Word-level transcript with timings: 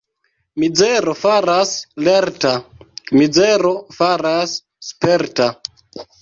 Mizero 0.61 1.11
faras 1.23 1.73
lerta, 2.07 2.53
mizero 3.19 3.75
faras 3.99 4.55
sperta. 4.89 5.51